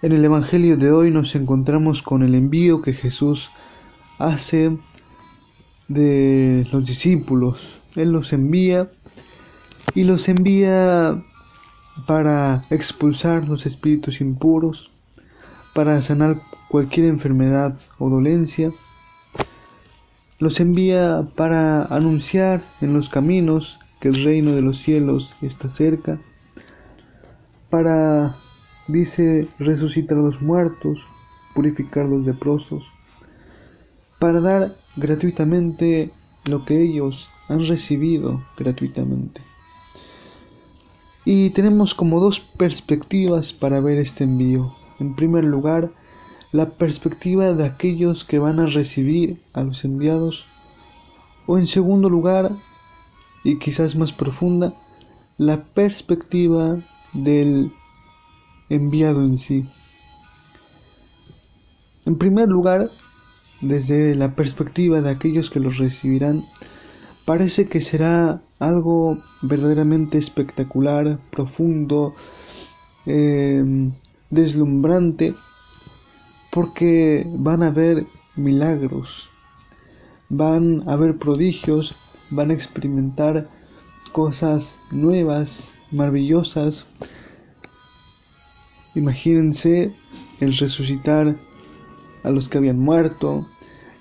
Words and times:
En 0.00 0.12
el 0.12 0.24
Evangelio 0.24 0.76
de 0.76 0.92
hoy 0.92 1.10
nos 1.10 1.34
encontramos 1.34 2.02
con 2.02 2.22
el 2.22 2.36
envío 2.36 2.80
que 2.80 2.92
Jesús 2.92 3.50
hace 4.20 4.70
de 5.88 6.64
los 6.70 6.86
discípulos. 6.86 7.80
Él 7.96 8.12
los 8.12 8.32
envía 8.32 8.88
y 9.96 10.04
los 10.04 10.28
envía 10.28 11.20
para 12.06 12.64
expulsar 12.70 13.48
los 13.48 13.66
espíritus 13.66 14.20
impuros, 14.20 14.88
para 15.74 16.00
sanar 16.00 16.36
cualquier 16.68 17.06
enfermedad 17.06 17.76
o 17.98 18.08
dolencia. 18.08 18.70
Los 20.38 20.60
envía 20.60 21.26
para 21.34 21.86
anunciar 21.86 22.62
en 22.80 22.94
los 22.94 23.08
caminos 23.08 23.80
que 24.00 24.10
el 24.10 24.22
reino 24.22 24.52
de 24.52 24.62
los 24.62 24.78
cielos 24.78 25.42
está 25.42 25.68
cerca, 25.68 26.16
para 27.68 28.32
Dice 28.88 29.46
resucitar 29.58 30.16
a 30.16 30.22
los 30.22 30.40
muertos, 30.40 31.00
purificar 31.54 32.06
a 32.06 32.08
los 32.08 32.24
leprosos, 32.24 32.84
para 34.18 34.40
dar 34.40 34.74
gratuitamente 34.96 36.10
lo 36.46 36.64
que 36.64 36.82
ellos 36.82 37.28
han 37.48 37.66
recibido 37.66 38.40
gratuitamente. 38.56 39.40
Y 41.24 41.50
tenemos 41.50 41.94
como 41.94 42.20
dos 42.20 42.40
perspectivas 42.40 43.52
para 43.52 43.80
ver 43.80 43.98
este 43.98 44.24
envío. 44.24 44.72
En 44.98 45.14
primer 45.14 45.44
lugar, 45.44 45.90
la 46.52 46.70
perspectiva 46.70 47.52
de 47.52 47.66
aquellos 47.66 48.24
que 48.24 48.38
van 48.38 48.58
a 48.60 48.66
recibir 48.66 49.38
a 49.52 49.62
los 49.62 49.84
enviados. 49.84 50.46
O 51.46 51.58
en 51.58 51.66
segundo 51.66 52.08
lugar, 52.08 52.50
y 53.44 53.58
quizás 53.58 53.94
más 53.94 54.12
profunda, 54.12 54.72
la 55.36 55.62
perspectiva 55.64 56.78
del 57.12 57.70
enviado 58.68 59.24
en 59.24 59.38
sí. 59.38 59.64
En 62.06 62.16
primer 62.16 62.48
lugar, 62.48 62.88
desde 63.60 64.14
la 64.14 64.34
perspectiva 64.34 65.00
de 65.00 65.10
aquellos 65.10 65.50
que 65.50 65.60
los 65.60 65.78
recibirán, 65.78 66.42
parece 67.24 67.68
que 67.68 67.82
será 67.82 68.40
algo 68.58 69.16
verdaderamente 69.42 70.16
espectacular, 70.16 71.18
profundo, 71.30 72.14
em, 73.06 73.92
deslumbrante, 74.30 75.34
porque 76.50 77.26
van 77.38 77.62
a 77.62 77.70
ver 77.70 78.04
milagros, 78.36 79.28
van 80.30 80.88
a 80.88 80.96
ver 80.96 81.18
prodigios, 81.18 81.94
van 82.30 82.50
a 82.50 82.54
experimentar 82.54 83.46
cosas 84.12 84.74
nuevas, 84.92 85.68
maravillosas, 85.92 86.86
Imagínense 88.98 89.92
el 90.40 90.56
resucitar 90.56 91.32
a 92.24 92.30
los 92.30 92.48
que 92.48 92.58
habían 92.58 92.80
muerto, 92.80 93.44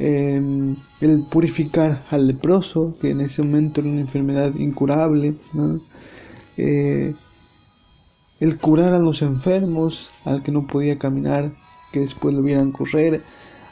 em, 0.00 0.74
el 1.00 1.22
purificar 1.30 2.02
al 2.10 2.26
leproso, 2.26 2.96
que 3.00 3.10
en 3.10 3.20
ese 3.20 3.42
momento 3.42 3.80
era 3.80 3.90
una 3.90 4.00
enfermedad 4.00 4.52
incurable, 4.56 5.34
eh, 6.56 7.14
el 8.40 8.58
curar 8.58 8.94
a 8.94 8.98
los 8.98 9.22
enfermos, 9.22 10.10
al 10.24 10.42
que 10.42 10.50
no 10.50 10.66
podía 10.66 10.98
caminar, 10.98 11.52
que 11.92 12.00
después 12.00 12.34
lo 12.34 12.42
vieran 12.42 12.72
correr, 12.72 13.22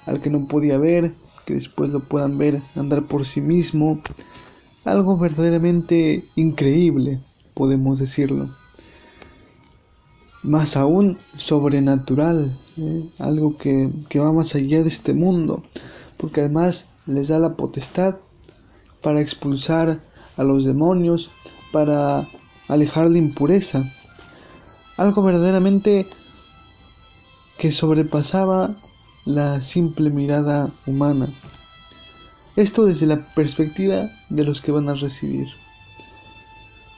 al 0.07 0.21
que 0.21 0.31
no 0.31 0.47
podía 0.47 0.79
ver, 0.79 1.15
que 1.47 1.55
después 1.55 1.91
lo 1.91 2.01
puedan 2.01 2.39
ver 2.39 2.63
andar 2.77 3.09
por 3.09 3.27
sí 3.27 3.41
mismo, 3.41 4.01
algo 4.85 5.19
verdaderamente 5.19 6.23
increíble, 6.37 7.19
podemos 7.55 7.99
decirlo 7.99 8.49
más 10.43 10.77
aún 10.77 11.19
sobrenatural, 11.37 12.53
¿eh? 12.77 13.03
algo 13.19 13.57
que, 13.57 13.91
que 14.09 14.21
va 14.21 14.33
más 14.33 14.55
allá 14.55 14.83
de 14.83 14.89
este 14.89 15.13
mundo, 15.13 15.63
porque 16.17 16.41
además 16.41 16.87
les 17.07 17.29
da 17.29 17.39
la 17.39 17.55
potestad 17.55 18.17
para 19.03 19.21
expulsar 19.21 20.01
a 20.37 20.45
los 20.45 20.65
demonios, 20.65 21.31
para 21.73 22.27
alejar 22.69 23.11
la 23.11 23.19
impureza, 23.19 23.85
algo 24.97 25.23
verdaderamente 25.23 26.07
que 27.59 27.73
sobrepasaba 27.73 28.75
la 29.25 29.61
simple 29.61 30.11
mirada 30.11 30.71
humana. 30.87 31.29
Esto 32.57 32.85
desde 32.87 33.07
la 33.07 33.21
perspectiva 33.35 34.11
de 34.29 34.45
los 34.45 34.61
que 34.61 34.73
van 34.73 34.89
a 34.89 34.95
recibir. 34.95 35.49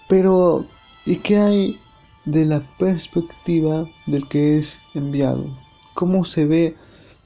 Pero, 0.08 0.64
¿y 1.04 1.16
qué 1.16 1.38
hay 1.38 1.80
de 2.24 2.44
la 2.44 2.62
perspectiva 2.78 3.86
del 4.06 4.26
que 4.28 4.58
es 4.58 4.78
enviado, 4.94 5.46
cómo 5.94 6.24
se 6.24 6.44
ve 6.46 6.76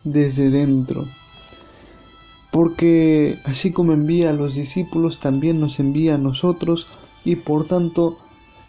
desde 0.04 0.50
dentro. 0.50 1.04
Porque 2.52 3.38
así 3.44 3.72
como 3.72 3.92
envía 3.92 4.30
a 4.30 4.34
los 4.34 4.54
discípulos, 4.54 5.18
también 5.18 5.60
nos 5.60 5.80
envía 5.80 6.14
a 6.14 6.18
nosotros 6.18 6.86
y 7.24 7.36
por 7.36 7.66
tanto 7.66 8.16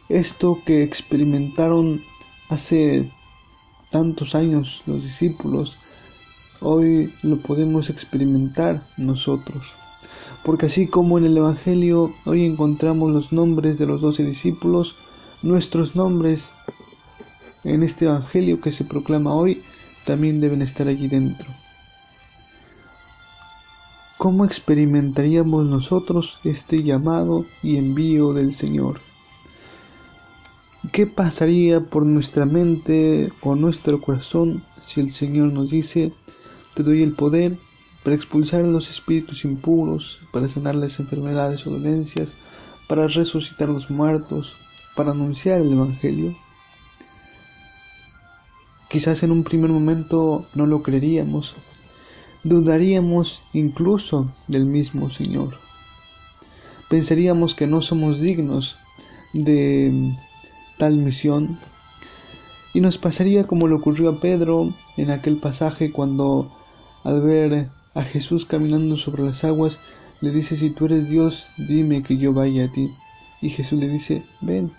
esto 0.09 0.57
que 0.65 0.83
experimentaron 0.83 2.01
hace 2.49 3.09
tantos 3.91 4.35
años 4.35 4.81
los 4.85 5.03
discípulos, 5.03 5.77
hoy 6.61 7.13
lo 7.21 7.37
podemos 7.37 7.89
experimentar 7.89 8.81
nosotros. 8.97 9.65
Porque 10.43 10.67
así 10.67 10.87
como 10.87 11.17
en 11.17 11.25
el 11.25 11.37
Evangelio 11.37 12.11
hoy 12.25 12.45
encontramos 12.45 13.11
los 13.11 13.31
nombres 13.31 13.77
de 13.77 13.87
los 13.87 14.01
doce 14.01 14.23
discípulos, 14.23 14.95
Nuestros 15.45 15.95
nombres 15.95 16.49
en 17.63 17.83
este 17.83 18.05
Evangelio 18.05 18.59
que 18.59 18.71
se 18.71 18.83
proclama 18.83 19.35
hoy 19.35 19.61
también 20.03 20.41
deben 20.41 20.63
estar 20.63 20.87
allí 20.87 21.07
dentro. 21.07 21.45
¿Cómo 24.17 24.43
experimentaríamos 24.43 25.67
nosotros 25.67 26.39
este 26.45 26.81
llamado 26.81 27.45
y 27.61 27.77
envío 27.77 28.33
del 28.33 28.55
Señor? 28.55 28.99
¿Qué 30.91 31.05
pasaría 31.05 31.79
por 31.79 32.07
nuestra 32.07 32.47
mente 32.47 33.31
o 33.41 33.53
nuestro 33.53 34.01
corazón 34.01 34.63
si 34.83 34.99
el 34.99 35.11
Señor 35.11 35.53
nos 35.53 35.69
dice, 35.69 36.11
te 36.73 36.81
doy 36.81 37.03
el 37.03 37.11
poder 37.13 37.55
para 38.03 38.15
expulsar 38.15 38.63
a 38.63 38.67
los 38.67 38.89
espíritus 38.89 39.45
impuros, 39.45 40.17
para 40.31 40.49
sanar 40.49 40.73
las 40.73 40.99
enfermedades 40.99 41.67
o 41.67 41.69
dolencias, 41.69 42.33
para 42.87 43.07
resucitar 43.07 43.69
los 43.69 43.91
muertos, 43.91 44.64
para 44.95 45.11
anunciar 45.11 45.61
el 45.61 45.71
Evangelio. 45.71 46.33
Quizás 48.89 49.23
en 49.23 49.31
un 49.31 49.43
primer 49.43 49.69
momento 49.69 50.45
no 50.55 50.65
lo 50.65 50.81
creeríamos, 50.81 51.53
dudaríamos 52.43 53.41
incluso 53.53 54.31
del 54.47 54.65
mismo 54.65 55.09
Señor. 55.09 55.57
Pensaríamos 56.89 57.55
que 57.55 57.67
no 57.67 57.81
somos 57.81 58.21
dignos 58.21 58.77
de 59.33 60.13
tal 60.77 60.95
misión 60.97 61.57
y 62.73 62.81
nos 62.81 62.97
pasaría 62.97 63.45
como 63.45 63.67
le 63.67 63.75
ocurrió 63.75 64.09
a 64.09 64.19
Pedro 64.19 64.73
en 64.97 65.09
aquel 65.09 65.37
pasaje 65.37 65.91
cuando 65.91 66.49
al 67.03 67.21
ver 67.21 67.69
a 67.95 68.03
Jesús 68.03 68.45
caminando 68.45 68.97
sobre 68.97 69.23
las 69.23 69.43
aguas 69.43 69.79
le 70.21 70.31
dice 70.31 70.55
si 70.55 70.69
tú 70.69 70.85
eres 70.85 71.09
Dios 71.09 71.47
dime 71.57 72.03
que 72.03 72.17
yo 72.17 72.33
vaya 72.33 72.65
a 72.65 72.71
ti 72.71 72.89
y 73.41 73.49
Jesús 73.49 73.79
le 73.79 73.87
dice 73.87 74.23
ven 74.41 74.71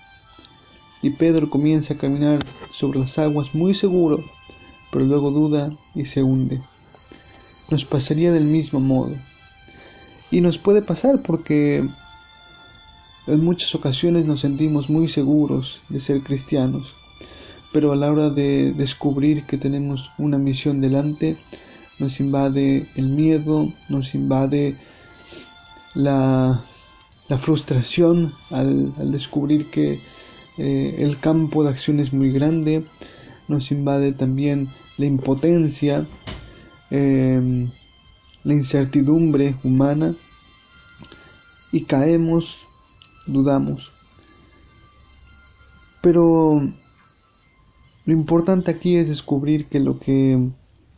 y 1.03 1.11
Pedro 1.11 1.51
comienza 1.51 1.95
a 1.95 1.99
caminar 1.99 2.39
sobre 2.73 2.99
las 2.99 3.19
aguas 3.19 3.55
muy 3.55 3.75
seguro, 3.75 4.23
pero 4.91 5.05
luego 5.05 5.31
duda 5.31 5.73
y 5.95 6.05
se 6.07 6.23
hunde. 6.23 6.61
Nos 7.71 7.85
pasaría 7.85 8.33
del 8.33 8.45
mismo 8.45 8.81
modo. 8.81 9.15
Y 10.31 10.41
nos 10.41 10.59
puede 10.59 10.83
pasar 10.83 11.23
porque 11.23 11.85
en 13.27 13.45
muchas 13.45 13.75
ocasiones 13.75 14.25
nos 14.25 14.41
sentimos 14.41 14.89
muy 14.89 15.09
seguros 15.09 15.81
de 15.89 16.01
ser 16.01 16.21
cristianos, 16.21 16.95
pero 17.73 17.93
a 17.93 17.97
la 17.97 18.11
hora 18.11 18.31
de 18.31 18.73
descubrir 18.73 19.45
que 19.45 19.59
tenemos 19.59 20.11
una 20.19 20.39
misión 20.39 20.81
delante, 20.81 21.37
nos 21.99 22.21
invade 22.21 22.87
el 22.97 23.09
miedo, 23.09 23.69
nos 23.89 24.15
invade 24.15 24.77
la, 25.95 26.61
frustración 27.41 28.33
al 28.51 29.11
descubrir 29.11 29.71
que 29.71 29.99
eh, 30.59 30.97
el 30.99 31.19
campo 31.19 31.63
de 31.63 31.71
acción 31.71 32.01
es 32.01 32.13
muy 32.13 32.31
grande, 32.31 32.83
nos 33.49 33.71
invade 33.71 34.13
también 34.13 34.69
la 34.97 35.07
impotencia, 35.07 36.07
em, 36.91 37.69
la 38.45 38.55
incertidumbre 38.55 39.55
humana 39.65 40.15
y 41.73 41.85
caemos, 41.85 42.57
dudamos. 43.27 43.91
Pero 46.01 46.63
lo 48.07 48.13
importante 48.13 48.71
aquí 48.71 48.97
es 48.97 49.09
descubrir 49.09 49.67
que 49.67 49.81
lo 49.81 49.99
que 49.99 50.39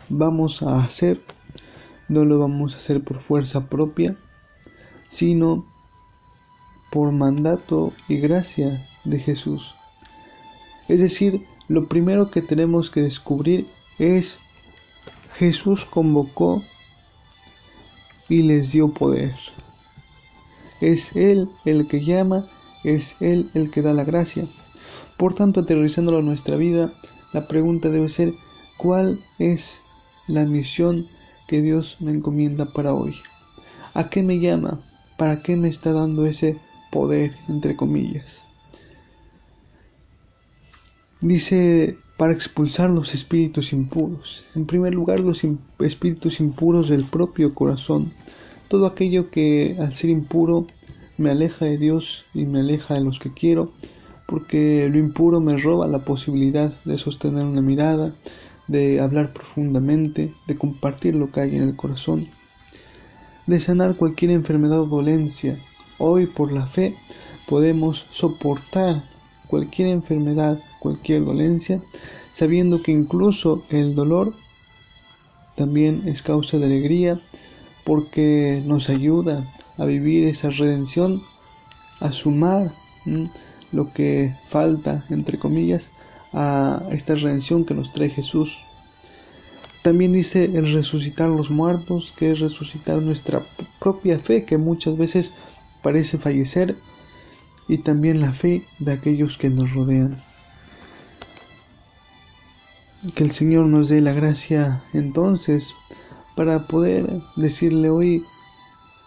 vamos 0.08 0.62
a 0.62 0.84
hacer 0.84 1.20
no 2.08 2.24
lo 2.24 2.38
vamos 2.38 2.74
a 2.74 2.78
hacer 2.78 3.02
por 3.02 3.20
fuerza 3.20 3.66
propia, 3.66 4.14
sino 5.08 5.64
por 6.90 7.12
mandato 7.12 7.92
y 8.08 8.16
gracia 8.16 8.80
de 9.10 9.18
Jesús. 9.20 9.74
Es 10.88 11.00
decir, 11.00 11.40
lo 11.68 11.86
primero 11.86 12.30
que 12.30 12.40
tenemos 12.40 12.90
que 12.90 13.02
descubrir 13.02 13.66
es 13.98 14.38
Jesús 15.38 15.84
convocó 15.84 16.62
y 18.28 18.42
les 18.42 18.72
dio 18.72 18.88
poder. 18.88 19.34
Es 20.80 21.14
Él 21.16 21.48
el 21.64 21.86
que 21.88 22.04
llama, 22.04 22.46
es 22.84 23.14
Él 23.20 23.50
el 23.54 23.70
que 23.70 23.82
da 23.82 23.92
la 23.92 24.04
gracia. 24.04 24.46
Por 25.16 25.34
tanto, 25.34 25.60
aterrizándolo 25.60 26.18
a 26.18 26.22
nuestra 26.22 26.56
vida, 26.56 26.92
la 27.32 27.46
pregunta 27.48 27.88
debe 27.88 28.08
ser, 28.08 28.34
¿cuál 28.76 29.20
es 29.38 29.76
la 30.26 30.44
misión 30.44 31.06
que 31.48 31.60
Dios 31.60 31.96
me 32.00 32.12
encomienda 32.12 32.64
para 32.66 32.94
hoy? 32.94 33.14
¿A 33.94 34.08
qué 34.08 34.22
me 34.22 34.38
llama? 34.38 34.80
¿Para 35.16 35.42
qué 35.42 35.56
me 35.56 35.68
está 35.68 35.92
dando 35.92 36.26
ese 36.26 36.56
poder, 36.90 37.36
entre 37.48 37.76
comillas? 37.76 38.47
Dice, 41.20 41.98
para 42.16 42.32
expulsar 42.32 42.90
los 42.90 43.14
espíritus 43.14 43.72
impuros. 43.72 44.44
En 44.54 44.66
primer 44.66 44.94
lugar, 44.94 45.20
los 45.20 45.42
espíritus 45.80 46.40
impuros 46.40 46.88
del 46.88 47.04
propio 47.04 47.54
corazón. 47.54 48.12
Todo 48.68 48.86
aquello 48.86 49.30
que 49.30 49.76
al 49.80 49.94
ser 49.94 50.10
impuro 50.10 50.66
me 51.16 51.30
aleja 51.30 51.64
de 51.64 51.78
Dios 51.78 52.24
y 52.34 52.44
me 52.44 52.60
aleja 52.60 52.94
de 52.94 53.00
los 53.00 53.18
que 53.18 53.32
quiero, 53.32 53.72
porque 54.26 54.88
lo 54.90 54.98
impuro 54.98 55.40
me 55.40 55.56
roba 55.56 55.88
la 55.88 56.00
posibilidad 56.00 56.72
de 56.84 56.98
sostener 56.98 57.44
una 57.44 57.62
mirada, 57.62 58.12
de 58.68 59.00
hablar 59.00 59.32
profundamente, 59.32 60.32
de 60.46 60.56
compartir 60.56 61.16
lo 61.16 61.30
que 61.32 61.40
hay 61.40 61.56
en 61.56 61.62
el 61.62 61.74
corazón, 61.74 62.28
de 63.46 63.58
sanar 63.58 63.96
cualquier 63.96 64.30
enfermedad 64.30 64.82
o 64.82 64.86
dolencia. 64.86 65.58
Hoy 65.98 66.26
por 66.26 66.52
la 66.52 66.66
fe 66.66 66.94
podemos 67.48 68.06
soportar 68.12 69.02
cualquier 69.48 69.88
enfermedad, 69.88 70.60
cualquier 70.78 71.24
dolencia, 71.24 71.80
sabiendo 72.34 72.82
que 72.82 72.92
incluso 72.92 73.62
el 73.70 73.94
dolor 73.94 74.32
también 75.56 76.02
es 76.06 76.22
causa 76.22 76.58
de 76.58 76.66
alegría 76.66 77.20
porque 77.84 78.62
nos 78.66 78.88
ayuda 78.88 79.44
a 79.76 79.84
vivir 79.84 80.28
esa 80.28 80.50
redención, 80.50 81.20
a 82.00 82.12
sumar 82.12 82.70
lo 83.72 83.92
que 83.92 84.32
falta, 84.50 85.04
entre 85.10 85.38
comillas, 85.38 85.82
a 86.32 86.82
esta 86.92 87.14
redención 87.14 87.64
que 87.64 87.74
nos 87.74 87.92
trae 87.92 88.10
Jesús. 88.10 88.58
También 89.82 90.12
dice 90.12 90.44
el 90.44 90.72
resucitar 90.72 91.30
los 91.30 91.50
muertos, 91.50 92.12
que 92.18 92.32
es 92.32 92.40
resucitar 92.40 92.98
nuestra 92.98 93.40
propia 93.78 94.18
fe, 94.18 94.44
que 94.44 94.58
muchas 94.58 94.98
veces 94.98 95.32
parece 95.82 96.18
fallecer, 96.18 96.76
y 97.68 97.78
también 97.78 98.20
la 98.20 98.32
fe 98.32 98.62
de 98.78 98.92
aquellos 98.92 99.38
que 99.38 99.48
nos 99.48 99.72
rodean. 99.72 100.27
Que 103.14 103.22
el 103.22 103.30
Señor 103.30 103.66
nos 103.66 103.88
dé 103.88 104.00
la 104.00 104.12
gracia 104.12 104.82
entonces 104.92 105.72
para 106.34 106.66
poder 106.66 107.08
decirle 107.36 107.90
hoy, 107.90 108.24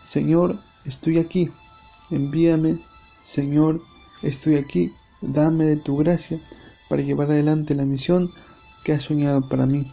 Señor, 0.08 0.56
estoy 0.86 1.18
aquí, 1.20 1.50
envíame, 2.10 2.78
Señor, 3.26 3.82
estoy 4.24 4.56
aquí, 4.56 4.94
dame 5.22 5.66
de 5.66 5.76
tu 5.76 5.98
gracia 5.98 6.40
para 6.90 7.02
llevar 7.02 7.32
adelante 7.32 7.76
la 7.76 7.84
misión 7.84 8.30
que 8.86 8.94
has 8.94 9.02
soñado 9.02 9.48
para 9.50 9.66
mí. 9.66 9.86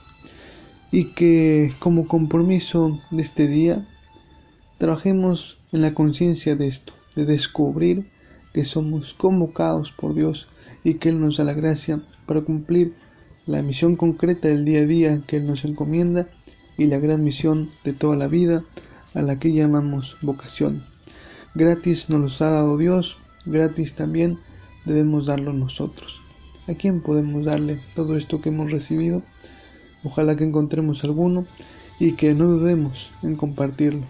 Y 0.93 1.13
que 1.15 1.75
como 1.81 2.07
compromiso 2.07 2.97
de 3.11 3.23
este 3.23 3.49
día, 3.49 3.85
trabajemos 4.79 5.59
en 5.73 5.83
la 5.83 5.93
conciencia 5.93 6.55
de 6.55 6.69
esto, 6.69 6.93
de 7.17 7.25
descubrir 7.25 8.07
que 8.55 8.65
somos 8.65 9.13
convocados 9.13 9.91
por 9.91 10.15
Dios 10.15 10.47
y 10.85 10.95
que 10.95 11.09
Él 11.09 11.21
nos 11.21 11.39
da 11.39 11.45
la 11.45 11.53
gracia 11.53 12.01
para 12.27 12.43
cumplir 12.43 12.95
la 13.49 13.63
misión 13.63 13.97
concreta 13.97 14.49
del 14.49 14.67
día 14.67 14.81
a 14.81 14.85
día 14.85 15.21
que 15.27 15.39
Él 15.39 15.47
nos 15.47 15.65
encomienda 15.65 16.27
y 16.77 16.85
la 16.85 16.99
gran 16.99 17.25
misión 17.25 17.71
de 17.83 17.95
toda 17.95 18.15
la 18.15 18.29
vida 18.29 18.63
a 19.15 19.23
la 19.23 19.39
que 19.39 19.55
llamamos 19.55 20.19
vocación. 20.21 20.83
Gratis 21.55 22.11
nos 22.11 22.21
los 22.21 22.43
ha 22.43 22.51
dado 22.51 22.77
Dios, 22.77 23.17
gratis 23.47 23.95
también 23.95 24.39
debemos 24.85 25.25
darlo 25.25 25.55
nosotros. 25.55 26.21
¿A 26.69 26.75
quién 26.75 27.01
podemos 27.01 27.47
darle 27.47 27.81
todo 27.97 28.19
esto 28.19 28.43
que 28.43 28.51
hemos 28.51 28.71
recibido? 28.71 29.23
Ojalá 30.05 30.37
que 30.37 30.45
encontremos 30.45 31.03
alguno 31.03 31.47
y 31.99 32.13
que 32.13 32.35
no 32.35 32.47
dudemos 32.47 33.11
en 33.23 33.35
compartirlo. 33.35 34.03